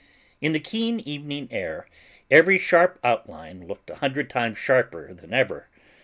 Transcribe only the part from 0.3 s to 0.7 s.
In the